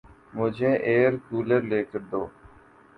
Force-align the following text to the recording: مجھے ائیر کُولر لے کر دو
مجھے 0.37 0.71
ائیر 0.87 1.13
کُولر 1.25 1.61
لے 1.69 1.79
کر 1.89 2.01
دو 2.11 2.21